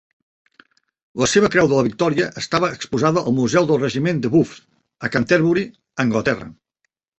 La 1.23 1.27
seva 1.33 1.49
Creu 1.55 1.69
de 1.73 1.77
la 1.79 1.83
Victòria 1.87 2.29
estava 2.43 2.71
exposada 2.79 3.25
al 3.25 3.37
Museu 3.41 3.69
del 3.73 3.81
Regiment 3.85 4.25
de 4.25 4.33
Buffs, 4.39 4.65
a 5.11 5.15
Canterbury, 5.19 5.69
Anglaterra. 6.09 6.53